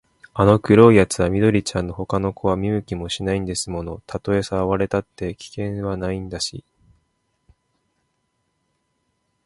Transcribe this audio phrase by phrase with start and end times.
[0.33, 4.01] あの黒いやつは緑ちゃんのほかの子は見向きもしないんですもの。
[4.07, 6.63] たとえさらわれたって、危険はないんだし、